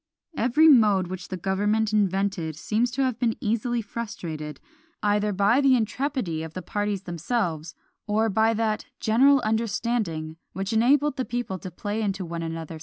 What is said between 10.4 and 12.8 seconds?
which enabled the people to play into one another's hands.